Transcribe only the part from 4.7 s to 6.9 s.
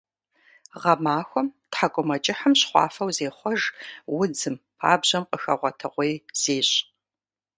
пабжьэм къыхэгъуэтэгъуей зещI.